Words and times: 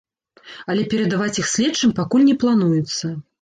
Але 0.73 0.85
перадаваць 0.93 1.39
іх 1.43 1.49
следчым 1.53 1.93
пакуль 2.01 2.27
не 2.31 2.35
плануецца. 2.45 3.13